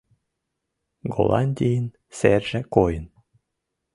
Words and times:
Голландийын 1.13 1.87
серже 2.17 2.61
койын. 2.75 3.05